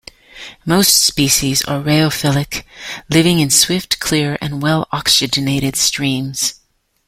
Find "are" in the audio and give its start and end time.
1.65-1.79